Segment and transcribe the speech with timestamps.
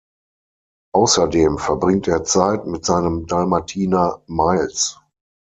[0.95, 4.99] Außerdem verbringt er Zeit mit seinem Dalmatiner Miles.